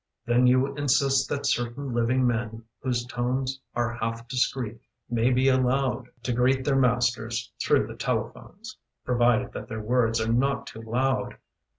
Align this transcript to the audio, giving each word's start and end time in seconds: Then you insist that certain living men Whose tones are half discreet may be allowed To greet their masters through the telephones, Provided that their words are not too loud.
Then 0.25 0.47
you 0.47 0.73
insist 0.75 1.29
that 1.29 1.45
certain 1.45 1.93
living 1.93 2.25
men 2.25 2.65
Whose 2.79 3.05
tones 3.05 3.61
are 3.75 3.93
half 3.93 4.27
discreet 4.27 4.81
may 5.11 5.29
be 5.29 5.47
allowed 5.47 6.09
To 6.23 6.33
greet 6.33 6.63
their 6.65 6.75
masters 6.75 7.53
through 7.63 7.85
the 7.85 7.95
telephones, 7.95 8.75
Provided 9.05 9.51
that 9.53 9.67
their 9.67 9.79
words 9.83 10.19
are 10.19 10.33
not 10.33 10.65
too 10.65 10.81
loud. 10.81 11.37